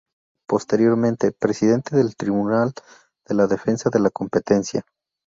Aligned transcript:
Posteriormente, 0.49 1.31
presidente 1.31 1.95
del 1.95 2.15
Tribunal 2.15 2.73
de 3.27 3.45
Defensa 3.47 3.91
de 3.93 3.99
la 3.99 4.09
Competencia. 4.09 4.83